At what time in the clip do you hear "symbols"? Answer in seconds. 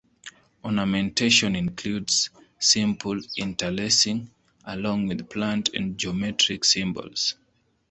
6.65-7.35